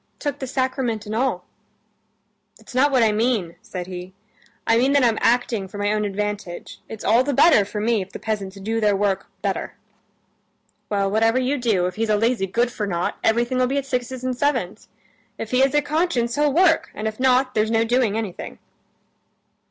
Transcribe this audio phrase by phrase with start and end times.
[0.17, 1.45] "Took the sacrament and all."
[2.57, 4.13] "That's not what I mean," said he.
[4.65, 6.79] "I mean that I'm acting for my own advantage.
[6.89, 9.75] It's all the better for me if the peasants do their work better."
[10.89, 14.23] "Well, whatever you do, if he's a lazy good for nought, everything'll be at sixes
[14.23, 14.87] and sevens.
[15.37, 18.57] If he has a conscience, he'll work, and if not, there's no doing anything."